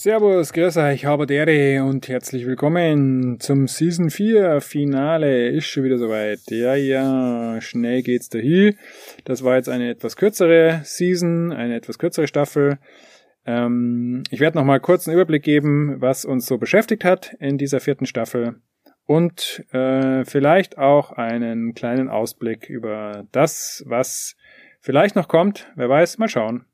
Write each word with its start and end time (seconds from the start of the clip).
Servus, 0.00 0.52
grüß 0.52 0.76
euch, 0.76 1.06
Haberdere 1.06 1.82
und 1.82 2.06
herzlich 2.06 2.46
willkommen 2.46 3.40
zum 3.40 3.66
Season 3.66 4.10
4 4.10 4.60
Finale. 4.60 5.48
Ist 5.48 5.66
schon 5.66 5.82
wieder 5.82 5.98
soweit. 5.98 6.38
Ja, 6.50 6.76
ja, 6.76 7.60
schnell 7.60 8.04
geht's 8.04 8.28
dahin. 8.28 8.76
Das 9.24 9.42
war 9.42 9.56
jetzt 9.56 9.68
eine 9.68 9.90
etwas 9.90 10.14
kürzere 10.14 10.82
Season, 10.84 11.52
eine 11.52 11.74
etwas 11.74 11.98
kürzere 11.98 12.28
Staffel. 12.28 12.78
Ähm, 13.44 14.22
ich 14.30 14.38
werde 14.38 14.56
nochmal 14.56 14.78
kurz 14.78 15.08
einen 15.08 15.16
Überblick 15.16 15.42
geben, 15.42 16.00
was 16.00 16.24
uns 16.24 16.46
so 16.46 16.58
beschäftigt 16.58 17.04
hat 17.04 17.34
in 17.40 17.58
dieser 17.58 17.80
vierten 17.80 18.06
Staffel 18.06 18.60
und 19.04 19.64
äh, 19.72 20.24
vielleicht 20.24 20.78
auch 20.78 21.10
einen 21.10 21.74
kleinen 21.74 22.08
Ausblick 22.08 22.70
über 22.70 23.26
das, 23.32 23.82
was 23.84 24.36
vielleicht 24.80 25.16
noch 25.16 25.26
kommt. 25.26 25.72
Wer 25.74 25.88
weiß, 25.88 26.18
mal 26.18 26.28
schauen. 26.28 26.67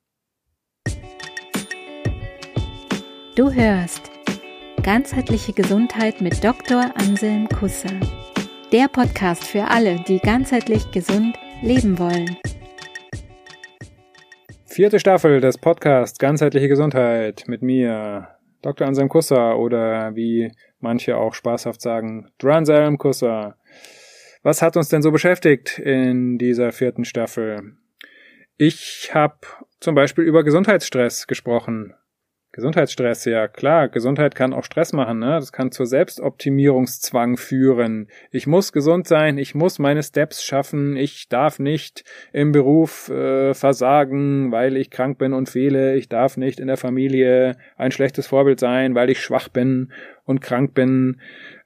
Du 3.37 3.53
hörst 3.53 4.13
Ganzheitliche 4.85 5.53
Gesundheit 5.53 6.21
mit 6.21 6.45
Dr. 6.45 6.93
Anselm 6.95 7.49
Kusser. 7.49 7.91
Der 8.71 8.87
Podcast 8.87 9.43
für 9.43 9.65
alle, 9.65 9.97
die 10.07 10.21
ganzheitlich 10.21 10.93
gesund 10.93 11.37
leben 11.61 11.99
wollen. 11.99 12.37
Vierte 14.67 15.01
Staffel 15.01 15.41
des 15.41 15.59
Podcasts 15.59 16.21
Ganzheitliche 16.21 16.69
Gesundheit 16.69 17.43
mit 17.49 17.61
mir, 17.61 18.29
Dr. 18.63 18.87
Anselm 18.87 19.09
Kusser 19.09 19.59
oder 19.59 20.15
wie 20.15 20.53
manche 20.79 21.17
auch 21.17 21.35
spaßhaft 21.35 21.81
sagen, 21.81 22.31
Dranselm 22.39 22.99
Kusser. 22.99 23.57
Was 24.45 24.63
hat 24.63 24.77
uns 24.77 24.91
denn 24.91 25.03
so 25.03 25.11
beschäftigt 25.11 25.81
in 25.81 26.39
dieser 26.39 26.71
vierten 26.71 27.05
Staffel? 27.05 27.73
Ich 28.59 29.11
habe 29.13 29.39
zum 29.81 29.97
Beispiel 29.97 30.23
über 30.23 30.45
Gesundheitsstress 30.45 31.27
gesprochen, 31.27 31.95
Gesundheitsstress, 32.55 33.25
ja 33.25 33.49
klar, 33.49 33.89
Gesundheit 33.89 34.37
kann 34.37 34.53
auch 34.53 34.63
Stress 34.63 34.93
machen, 34.93 35.19
ne? 35.19 35.41
Das 35.41 35.51
kann 35.51 35.73
zur 35.73 35.87
Selbstoptimierungszwang 35.87 37.37
führen. 37.37 38.07
Ich 38.31 38.47
muss 38.47 38.73
gesund 38.73 39.09
sein, 39.09 39.39
ich 39.39 39.57
muss 39.57 39.81
meine 39.81 40.05
Steps 40.05 40.45
schaffen, 40.45 40.97
ich 40.97 41.29
darf 41.29 41.59
nicht 41.59 42.05
im 42.33 42.53
Beruf 42.53 43.09
äh, 43.09 43.55
versagen, 43.55 44.53
weil 44.53 44.77
ich 44.77 44.91
krank 44.91 45.19
bin 45.19 45.33
und 45.33 45.49
fehle, 45.49 45.97
ich 45.97 46.09
darf 46.09 46.37
nicht 46.37 46.61
in 46.61 46.69
der 46.69 46.77
Familie 46.77 47.57
ein 47.77 47.91
schlechtes 47.91 48.29
Vorbild 48.29 48.61
sein, 48.61 48.95
weil 48.95 49.11
ich 49.11 49.21
schwach 49.21 49.49
bin 49.49 49.91
und 50.25 50.41
krank 50.41 50.75
bin 50.75 51.19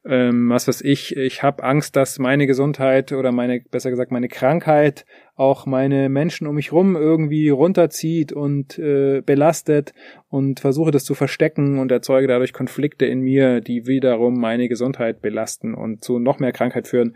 ähm, 0.08 0.48
was 0.48 0.66
weiß 0.66 0.80
ich, 0.80 1.16
ich 1.16 1.42
habe 1.42 1.62
Angst, 1.62 1.94
dass 1.94 2.18
meine 2.18 2.46
Gesundheit 2.46 3.12
oder 3.12 3.30
meine, 3.30 3.60
besser 3.60 3.90
gesagt, 3.90 4.10
meine 4.10 4.28
Krankheit 4.28 5.04
auch 5.34 5.66
meine 5.66 6.08
Menschen 6.08 6.46
um 6.46 6.54
mich 6.54 6.72
rum 6.72 6.96
irgendwie 6.96 7.50
runterzieht 7.50 8.32
und 8.32 8.78
äh, 8.78 9.20
belastet 9.20 9.92
und 10.28 10.60
versuche 10.60 10.92
das 10.92 11.04
zu 11.04 11.14
verstecken 11.14 11.78
und 11.78 11.92
erzeuge 11.92 12.26
dadurch 12.26 12.54
Konflikte 12.54 13.04
in 13.04 13.20
mir, 13.20 13.60
die 13.60 13.86
wiederum 13.86 14.40
meine 14.40 14.68
Gesundheit 14.68 15.20
belasten 15.20 15.74
und 15.74 16.02
zu 16.02 16.18
noch 16.18 16.38
mehr 16.38 16.52
Krankheit 16.52 16.88
führen. 16.88 17.14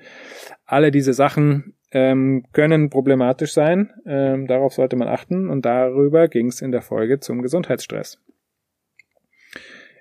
Alle 0.66 0.90
diese 0.90 1.14
Sachen 1.14 1.74
ähm, 1.92 2.44
können 2.52 2.90
problematisch 2.90 3.54
sein, 3.54 3.90
ähm, 4.04 4.46
darauf 4.46 4.74
sollte 4.74 4.96
man 4.96 5.08
achten 5.08 5.48
und 5.48 5.64
darüber 5.64 6.28
ging 6.28 6.48
es 6.48 6.60
in 6.60 6.72
der 6.72 6.82
Folge 6.82 7.20
zum 7.20 7.40
Gesundheitsstress. 7.40 8.18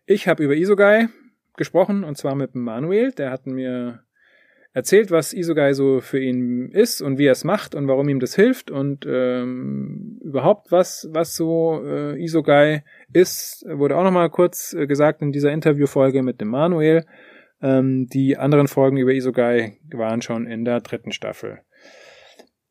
Ich 0.06 0.28
habe 0.28 0.44
über 0.44 0.56
Isogai 0.56 1.08
gesprochen 1.58 2.04
und 2.04 2.18
zwar 2.18 2.36
mit 2.36 2.56
Manuel. 2.56 3.12
Der 3.12 3.32
hat 3.32 3.46
mir 3.46 4.04
erzählt, 4.74 5.12
was 5.12 5.34
Isogai 5.34 5.74
so 5.74 6.00
für 6.00 6.20
ihn 6.20 6.70
ist 6.72 7.02
und 7.02 7.18
wie 7.18 7.26
er 7.26 7.34
es 7.34 7.44
macht 7.44 7.76
und 7.76 7.88
warum 7.88 8.08
ihm 8.08 8.20
das 8.20 8.36
hilft 8.36 8.72
und 8.72 9.06
ähm, 9.08 10.20
überhaupt 10.24 10.72
was, 10.72 11.10
was 11.12 11.36
so 11.36 11.84
äh, 11.86 12.22
Isogai 12.24 12.84
ist, 13.12 13.66
wurde 13.68 13.98
auch 13.98 14.04
nochmal 14.04 14.30
kurz 14.30 14.74
äh, 14.74 14.88
gesagt 14.88 15.22
in 15.22 15.32
dieser 15.32 15.52
Interviewfolge 15.52 16.24
mit 16.24 16.40
dem 16.40 16.48
Manuel. 16.48 17.06
Ähm, 17.62 18.08
die 18.08 18.38
anderen 18.38 18.68
Folgen 18.68 18.98
über 18.98 19.12
Isogai 19.12 19.78
waren 19.92 20.22
schon 20.22 20.48
in 20.48 20.64
der 20.64 20.80
dritten 20.80 21.12
Staffel. 21.12 21.60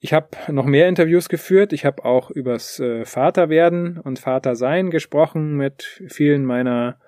Ich 0.02 0.14
habe 0.14 0.28
noch 0.48 0.64
mehr 0.64 0.88
Interviews 0.88 1.28
geführt. 1.28 1.74
Ich 1.74 1.84
habe 1.84 2.06
auch 2.06 2.30
übers 2.30 2.80
äh, 2.80 3.04
Vaterwerden 3.04 3.98
und 3.98 4.18
Vatersein 4.18 4.90
gesprochen 4.90 5.56
mit 5.56 6.02
vielen 6.08 6.46
meiner 6.46 6.98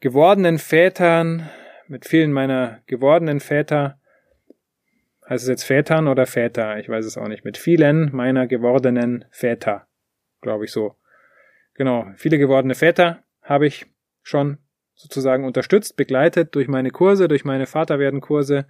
gewordenen 0.00 0.58
Vätern, 0.58 1.48
mit 1.88 2.06
vielen 2.06 2.32
meiner 2.32 2.82
gewordenen 2.86 3.40
Väter, 3.40 3.98
heißt 5.28 5.44
es 5.44 5.48
jetzt 5.48 5.64
Vätern 5.64 6.08
oder 6.08 6.26
Väter? 6.26 6.78
Ich 6.78 6.88
weiß 6.88 7.04
es 7.04 7.18
auch 7.18 7.28
nicht. 7.28 7.44
Mit 7.44 7.56
vielen 7.56 8.14
meiner 8.14 8.46
gewordenen 8.46 9.24
Väter, 9.30 9.86
glaube 10.40 10.64
ich 10.64 10.72
so. 10.72 10.94
Genau, 11.74 12.06
viele 12.16 12.38
gewordene 12.38 12.74
Väter 12.74 13.22
habe 13.42 13.66
ich 13.66 13.86
schon 14.22 14.58
sozusagen 14.94 15.44
unterstützt, 15.44 15.96
begleitet 15.96 16.54
durch 16.54 16.68
meine 16.68 16.90
Kurse, 16.90 17.28
durch 17.28 17.44
meine 17.44 17.66
Vaterwerden-Kurse, 17.66 18.66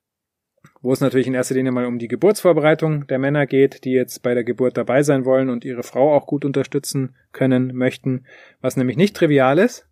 wo 0.81 0.93
es 0.93 1.01
natürlich 1.01 1.29
in 1.29 1.35
erster 1.35 1.55
Linie 1.55 1.71
mal 1.71 1.87
um 1.87 1.99
die 1.99 2.09
Geburtsvorbereitung 2.09 3.07
der 3.07 3.19
Männer 3.19 3.47
geht, 3.47 3.85
die 3.85 3.93
jetzt 3.93 4.23
bei 4.23 4.35
der 4.35 4.43
Geburt 4.43 4.77
dabei 4.77 5.03
sein 5.05 5.25
wollen 5.25 5.49
und 5.49 5.65
ihre 5.65 5.85
Frau 5.85 6.15
auch 6.15 6.27
gut 6.27 6.45
unterstützen 6.45 7.15
können, 7.33 7.75
möchten, 7.75 8.27
was 8.61 8.77
nämlich 8.77 8.97
nicht 8.97 9.15
trivial 9.15 9.59
ist, 9.59 9.89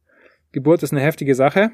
Geburt 0.54 0.84
ist 0.84 0.92
eine 0.92 1.02
heftige 1.02 1.34
Sache, 1.34 1.72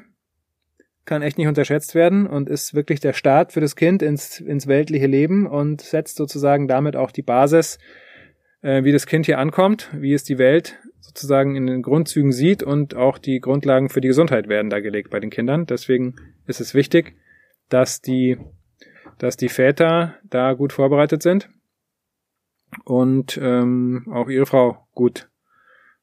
kann 1.05 1.21
echt 1.21 1.37
nicht 1.37 1.47
unterschätzt 1.47 1.93
werden 1.93 2.25
und 2.25 2.49
ist 2.49 2.73
wirklich 2.73 2.99
der 2.99 3.13
Start 3.13 3.53
für 3.53 3.61
das 3.61 3.75
Kind 3.75 4.01
ins, 4.01 4.39
ins 4.39 4.65
weltliche 4.65 5.05
Leben 5.05 5.45
und 5.45 5.81
setzt 5.81 6.15
sozusagen 6.15 6.67
damit 6.67 6.95
auch 6.95 7.11
die 7.11 7.21
Basis, 7.21 7.77
äh, 8.61 8.83
wie 8.83 8.91
das 8.91 9.05
Kind 9.05 9.27
hier 9.27 9.37
ankommt, 9.37 9.91
wie 9.93 10.13
es 10.13 10.23
die 10.23 10.39
Welt 10.39 10.79
sozusagen 10.99 11.55
in 11.55 11.67
den 11.67 11.83
Grundzügen 11.83 12.31
sieht 12.31 12.63
und 12.63 12.95
auch 12.95 13.19
die 13.19 13.39
Grundlagen 13.39 13.89
für 13.89 14.01
die 14.01 14.07
Gesundheit 14.07 14.49
werden 14.49 14.71
da 14.71 14.79
gelegt 14.79 15.11
bei 15.11 15.19
den 15.19 15.29
Kindern. 15.29 15.67
Deswegen 15.67 16.15
ist 16.47 16.59
es 16.59 16.73
wichtig, 16.73 17.15
dass 17.69 18.01
die, 18.01 18.39
dass 19.19 19.37
die 19.37 19.49
Väter 19.49 20.15
da 20.23 20.53
gut 20.53 20.73
vorbereitet 20.73 21.21
sind 21.21 21.49
und 22.83 23.39
ähm, 23.39 24.07
auch 24.11 24.27
ihre 24.27 24.47
Frau 24.47 24.87
gut, 24.95 25.29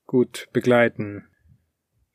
gut 0.07 0.47
begleiten. 0.53 1.25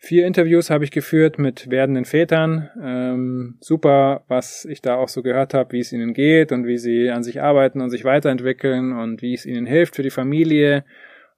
Vier 0.05 0.27
Interviews 0.27 0.69
habe 0.69 0.83
ich 0.83 0.91
geführt 0.91 1.39
mit 1.39 1.69
werdenden 1.69 2.03
Vätern. 2.03 2.69
Ähm, 2.83 3.55
super, 3.61 4.25
was 4.27 4.65
ich 4.65 4.81
da 4.81 4.95
auch 4.95 5.07
so 5.07 5.23
gehört 5.23 5.53
habe, 5.53 5.71
wie 5.71 5.79
es 5.79 5.93
ihnen 5.93 6.13
geht 6.13 6.51
und 6.51 6.67
wie 6.67 6.77
sie 6.77 7.09
an 7.09 7.23
sich 7.23 7.41
arbeiten 7.41 7.79
und 7.79 7.89
sich 7.89 8.03
weiterentwickeln 8.03 8.91
und 8.91 9.21
wie 9.21 9.33
es 9.33 9.45
ihnen 9.45 9.65
hilft 9.65 9.95
für 9.95 10.03
die 10.03 10.09
Familie. 10.09 10.83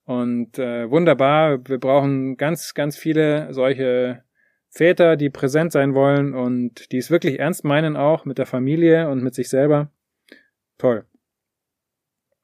Und 0.05 0.57
äh, 0.57 0.89
wunderbar, 0.89 1.59
wir 1.69 1.77
brauchen 1.77 2.37
ganz, 2.37 2.73
ganz 2.73 2.97
viele 2.97 3.53
solche 3.53 4.23
Väter, 4.71 5.15
die 5.15 5.29
präsent 5.29 5.71
sein 5.71 5.93
wollen 5.93 6.33
und 6.33 6.91
die 6.91 6.97
es 6.97 7.11
wirklich 7.11 7.37
ernst 7.37 7.65
meinen 7.65 7.95
auch 7.95 8.25
mit 8.25 8.39
der 8.39 8.47
Familie 8.47 9.11
und 9.11 9.21
mit 9.21 9.35
sich 9.35 9.47
selber. 9.47 9.91
Toll. 10.79 11.05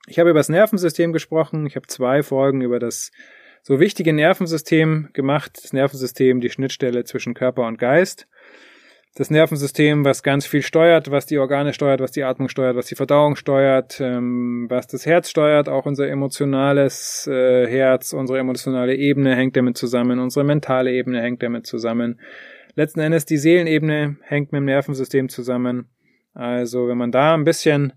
Ich 0.05 0.19
habe 0.19 0.29
über 0.29 0.39
das 0.39 0.49
Nervensystem 0.49 1.13
gesprochen. 1.13 1.65
Ich 1.65 1.75
habe 1.75 1.87
zwei 1.87 2.21
Folgen 2.21 2.61
über 2.61 2.77
das 2.77 3.09
so 3.63 3.79
wichtige 3.79 4.13
Nervensystem 4.13 5.09
gemacht. 5.13 5.59
Das 5.63 5.73
Nervensystem, 5.73 6.41
die 6.41 6.49
Schnittstelle 6.49 7.03
zwischen 7.03 7.33
Körper 7.33 7.67
und 7.67 7.77
Geist. 7.77 8.27
Das 9.15 9.29
Nervensystem, 9.29 10.05
was 10.05 10.23
ganz 10.23 10.45
viel 10.45 10.61
steuert, 10.61 11.11
was 11.11 11.25
die 11.25 11.37
Organe 11.37 11.73
steuert, 11.73 11.99
was 11.99 12.11
die 12.11 12.23
Atmung 12.23 12.47
steuert, 12.47 12.77
was 12.77 12.85
die 12.85 12.95
Verdauung 12.95 13.35
steuert, 13.35 13.99
ähm, 13.99 14.67
was 14.69 14.87
das 14.87 15.05
Herz 15.05 15.29
steuert, 15.29 15.67
auch 15.67 15.85
unser 15.85 16.07
emotionales 16.07 17.27
äh, 17.27 17.67
Herz, 17.67 18.13
unsere 18.13 18.39
emotionale 18.39 18.95
Ebene 18.95 19.35
hängt 19.35 19.57
damit 19.57 19.77
zusammen, 19.77 20.19
unsere 20.19 20.45
mentale 20.45 20.93
Ebene 20.93 21.21
hängt 21.21 21.43
damit 21.43 21.67
zusammen. 21.67 22.21
Letzten 22.75 23.01
Endes 23.01 23.25
die 23.25 23.35
Seelenebene 23.35 24.15
hängt 24.21 24.53
mit 24.53 24.59
dem 24.59 24.65
Nervensystem 24.65 25.27
zusammen. 25.27 25.89
Also 26.33 26.87
wenn 26.87 26.97
man 26.97 27.11
da 27.11 27.33
ein 27.33 27.43
bisschen 27.43 27.91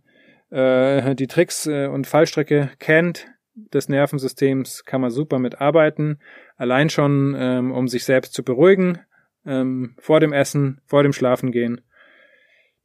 äh, 0.51 1.15
die 1.15 1.29
Tricks 1.29 1.69
äh, 1.69 1.87
und 1.87 2.09
Fallstrecke 2.09 2.71
kennt, 2.81 3.29
des 3.55 3.89
Nervensystems 3.89 4.85
kann 4.85 5.01
man 5.01 5.11
super 5.11 5.39
mitarbeiten. 5.39 6.21
Allein 6.57 6.91
schon, 6.91 7.35
ähm, 7.39 7.73
um 7.73 7.89
sich 7.89 8.05
selbst 8.05 8.35
zu 8.35 8.43
beruhigen, 8.43 8.99
ähm, 9.47 9.95
vor 9.99 10.21
dem 10.21 10.33
Essen, 10.33 10.81
vor 10.85 11.03
dem 11.03 11.13
Schlafengehen. 11.13 11.81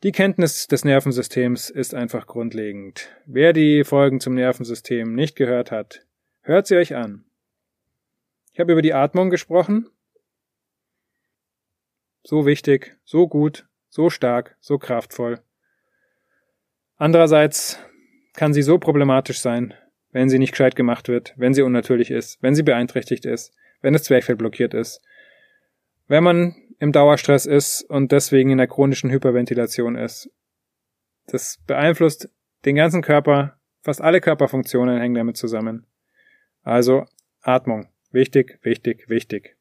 Die 0.03 0.11
Kenntnis 0.11 0.67
des 0.67 0.85
Nervensystems 0.85 1.69
ist 1.69 1.93
einfach 1.93 2.25
grundlegend. 2.25 3.09
Wer 3.25 3.51
die 3.51 3.83
Folgen 3.83 4.19
zum 4.19 4.33
Nervensystem 4.33 5.13
nicht 5.13 5.35
gehört 5.35 5.71
hat, 5.71 6.05
hört 6.41 6.67
sie 6.67 6.77
euch 6.77 6.95
an. 6.95 7.25
Ich 8.53 8.59
habe 8.59 8.71
über 8.71 8.81
die 8.81 8.93
Atmung 8.93 9.29
gesprochen. 9.29 9.89
So 12.23 12.45
wichtig, 12.45 12.97
so 13.03 13.27
gut, 13.27 13.67
so 13.89 14.09
stark, 14.09 14.55
so 14.59 14.77
kraftvoll. 14.77 15.41
Andererseits 16.95 17.79
kann 18.33 18.53
sie 18.53 18.61
so 18.61 18.77
problematisch 18.77 19.39
sein, 19.39 19.73
wenn 20.11 20.29
sie 20.29 20.39
nicht 20.39 20.51
gescheit 20.51 20.75
gemacht 20.75 21.07
wird, 21.07 21.33
wenn 21.37 21.53
sie 21.53 21.61
unnatürlich 21.61 22.11
ist, 22.11 22.41
wenn 22.41 22.55
sie 22.55 22.63
beeinträchtigt 22.63 23.25
ist, 23.25 23.53
wenn 23.81 23.93
das 23.93 24.03
Zwerchfell 24.03 24.35
blockiert 24.35 24.73
ist, 24.73 25.01
wenn 26.07 26.23
man 26.23 26.55
im 26.79 26.91
Dauerstress 26.91 27.45
ist 27.45 27.83
und 27.83 28.11
deswegen 28.11 28.51
in 28.51 28.57
der 28.57 28.67
chronischen 28.67 29.11
Hyperventilation 29.11 29.95
ist. 29.95 30.31
Das 31.27 31.59
beeinflusst 31.67 32.29
den 32.65 32.75
ganzen 32.75 33.01
Körper, 33.01 33.59
fast 33.81 34.01
alle 34.01 34.21
Körperfunktionen 34.21 34.99
hängen 34.99 35.15
damit 35.15 35.37
zusammen. 35.37 35.85
Also 36.63 37.05
Atmung. 37.41 37.89
Wichtig, 38.11 38.59
wichtig, 38.63 39.07
wichtig. 39.09 39.55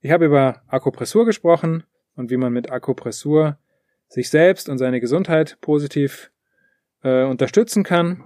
Ich 0.00 0.10
habe 0.10 0.26
über 0.26 0.62
Akupressur 0.66 1.24
gesprochen 1.24 1.84
und 2.16 2.30
wie 2.30 2.36
man 2.36 2.52
mit 2.52 2.70
Akupressur 2.70 3.58
sich 4.08 4.30
selbst 4.30 4.68
und 4.68 4.78
seine 4.78 5.00
Gesundheit 5.00 5.58
positiv 5.60 6.30
äh, 7.02 7.24
unterstützen 7.24 7.84
kann, 7.84 8.24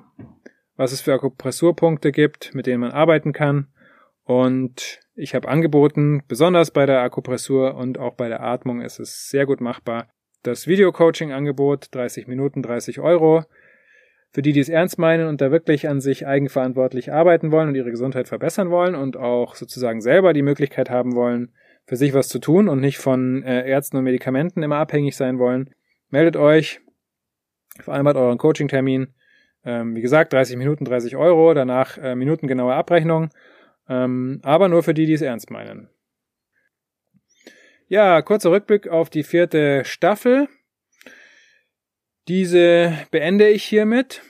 was 0.77 0.93
es 0.93 1.01
für 1.01 1.15
Akupressurpunkte 1.15 2.13
gibt, 2.13 2.55
mit 2.55 2.67
denen 2.67 2.81
man 2.81 2.93
arbeiten 2.93 3.33
kann. 3.33 3.69
Und 4.25 5.01
ich 5.15 5.35
habe 5.35 5.49
angeboten, 5.49 6.23
besonders 6.29 6.71
bei 6.71 6.87
der 6.87 7.01
Akupressur 7.01 7.75
und 7.75 7.99
auch 7.99 8.15
bei 8.15 8.29
der 8.29 8.43
Atmung 8.43 8.81
ist 8.81 8.99
es 8.99 9.29
sehr 9.29 9.47
gut 9.47 9.61
machbar. 9.61 10.09
Das 10.43 10.67
Video-Coaching-Angebot, 10.67 11.89
30 11.95 12.27
Minuten, 12.27 12.63
30 12.63 13.01
Euro. 13.01 13.45
Für 14.31 14.43
die, 14.43 14.53
die 14.53 14.61
es 14.61 14.71
ernst 14.71 14.99
meinen 14.99 15.29
und 15.29 15.43
da 15.43 15.51
wirklich 15.51 15.89
an 15.89 16.01
sich 16.01 16.27
eigenverantwortlich 16.27 17.13
arbeiten 17.13 17.53
wollen 17.53 17.69
und 17.69 17.75
ihre 17.75 17.91
Gesundheit 17.91 18.29
verbessern 18.29 18.71
wollen 18.71 18.95
und 18.95 19.19
auch 19.19 19.55
sozusagen 19.55 20.01
selber 20.01 20.33
die 20.33 20.43
Möglichkeit 20.43 20.89
haben 20.89 21.15
wollen, 21.15 21.53
für 21.85 21.97
sich 21.97 22.15
was 22.15 22.29
zu 22.29 22.39
tun 22.39 22.69
und 22.69 22.81
nicht 22.81 22.97
von 22.97 23.43
äh, 23.43 23.69
Ärzten 23.69 23.99
und 23.99 24.05
Medikamenten 24.05 24.63
immer 24.63 24.77
abhängig 24.77 25.17
sein 25.17 25.39
wollen, 25.39 25.71
meldet 26.09 26.37
euch, 26.37 26.81
vereinbart 27.83 28.17
euren 28.17 28.39
Coaching-Termin. 28.39 29.09
Ähm, 29.65 29.95
wie 29.95 30.01
gesagt, 30.01 30.33
30 30.33 30.57
Minuten, 30.57 30.85
30 30.85 31.17
Euro, 31.17 31.55
danach 31.55 31.99
äh, 31.99 32.15
minutengenaue 32.15 32.75
Abrechnung, 32.75 33.31
ähm, 33.89 34.41
aber 34.43 34.69
nur 34.69 34.83
für 34.83 34.95
die, 34.95 35.07
die 35.07 35.13
es 35.13 35.23
ernst 35.23 35.51
meinen. 35.51 35.89
Ja, 37.89 38.23
kurzer 38.23 38.51
Rückblick 38.51 38.89
auf 38.89 39.11
die 39.11 39.23
vierte 39.23 39.85
Staffel. 39.85 40.49
Diese 42.27 42.93
beende 43.11 43.49
ich 43.49 43.65
hiermit. 43.65 44.23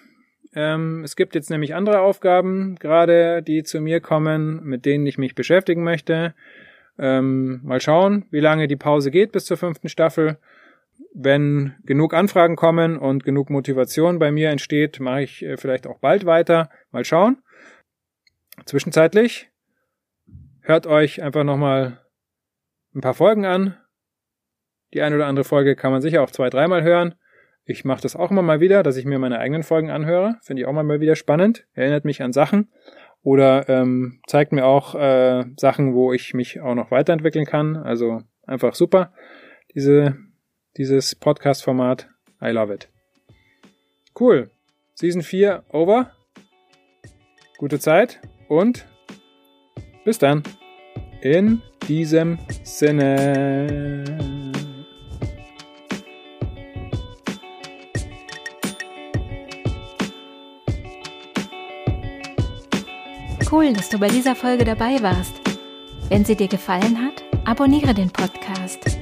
Ähm, 0.54 1.02
es 1.04 1.16
gibt 1.16 1.34
jetzt 1.34 1.50
nämlich 1.50 1.74
andere 1.74 2.00
Aufgaben, 2.00 2.76
gerade 2.76 3.42
die 3.42 3.62
zu 3.62 3.80
mir 3.80 4.00
kommen, 4.00 4.62
mit 4.64 4.84
denen 4.84 5.06
ich 5.06 5.16
mich 5.16 5.34
beschäftigen 5.34 5.84
möchte. 5.84 6.34
Ähm, 6.98 7.60
mal 7.64 7.80
schauen, 7.80 8.26
wie 8.30 8.40
lange 8.40 8.68
die 8.68 8.76
Pause 8.76 9.10
geht 9.10 9.32
bis 9.32 9.46
zur 9.46 9.56
fünften 9.56 9.88
Staffel. 9.88 10.38
Wenn 11.14 11.74
genug 11.84 12.14
Anfragen 12.14 12.56
kommen 12.56 12.96
und 12.96 13.24
genug 13.24 13.50
Motivation 13.50 14.18
bei 14.18 14.32
mir 14.32 14.50
entsteht, 14.50 14.98
mache 15.00 15.22
ich 15.22 15.42
äh, 15.42 15.56
vielleicht 15.56 15.86
auch 15.86 15.98
bald 15.98 16.24
weiter. 16.24 16.70
Mal 16.90 17.04
schauen. 17.04 17.42
Zwischenzeitlich 18.64 19.50
hört 20.62 20.86
euch 20.86 21.22
einfach 21.22 21.44
nochmal 21.44 22.00
ein 22.94 23.00
paar 23.00 23.14
Folgen 23.14 23.44
an. 23.44 23.76
Die 24.94 25.02
eine 25.02 25.16
oder 25.16 25.26
andere 25.26 25.44
Folge 25.44 25.76
kann 25.76 25.92
man 25.92 26.02
sicher 26.02 26.22
auch 26.22 26.30
zwei, 26.30 26.50
dreimal 26.50 26.82
hören. 26.82 27.14
Ich 27.64 27.84
mache 27.84 28.02
das 28.02 28.16
auch 28.16 28.30
immer 28.30 28.42
mal 28.42 28.60
wieder, 28.60 28.82
dass 28.82 28.96
ich 28.96 29.04
mir 29.04 29.18
meine 29.18 29.38
eigenen 29.38 29.62
Folgen 29.62 29.90
anhöre. 29.90 30.36
Finde 30.42 30.62
ich 30.62 30.68
auch 30.68 30.72
mal 30.72 31.00
wieder 31.00 31.16
spannend. 31.16 31.66
Erinnert 31.74 32.04
mich 32.04 32.22
an 32.22 32.32
Sachen 32.32 32.70
oder 33.22 33.68
ähm, 33.68 34.20
zeigt 34.26 34.52
mir 34.52 34.66
auch 34.66 34.94
äh, 34.94 35.44
Sachen, 35.56 35.94
wo 35.94 36.12
ich 36.12 36.34
mich 36.34 36.60
auch 36.60 36.74
noch 36.74 36.90
weiterentwickeln 36.90 37.46
kann. 37.46 37.76
Also 37.76 38.22
einfach 38.46 38.74
super, 38.74 39.12
diese, 39.74 40.16
dieses 40.76 41.14
Podcast-Format. 41.14 42.08
I 42.40 42.50
love 42.50 42.72
it. 42.72 42.88
Cool. 44.18 44.50
Season 44.94 45.22
4 45.22 45.64
over. 45.70 46.12
Gute 47.58 47.78
Zeit 47.78 48.20
und 48.48 48.86
bis 50.04 50.18
dann. 50.18 50.42
In 51.20 51.62
diesem 51.88 52.38
Sinne. 52.64 54.04
Cool, 63.50 63.72
dass 63.74 63.90
du 63.90 63.98
bei 63.98 64.08
dieser 64.08 64.34
Folge 64.34 64.64
dabei 64.64 65.02
warst. 65.02 65.34
Wenn 66.08 66.24
sie 66.24 66.34
dir 66.34 66.48
gefallen 66.48 66.98
hat, 66.98 67.22
abonniere 67.44 67.92
den 67.92 68.10
Podcast. 68.10 69.01